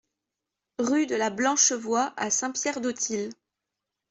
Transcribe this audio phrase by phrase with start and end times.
[0.79, 3.29] Rue de la Blanche Voie à Saint-Pierre-d'Autils